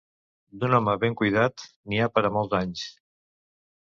D'un 0.61 0.75
home 0.77 0.95
ben 1.03 1.17
cuidat 1.21 1.67
n'hi 1.91 2.01
ha 2.01 2.09
per 2.17 2.27
a 2.31 2.33
molts 2.39 2.59
anys. 2.65 2.87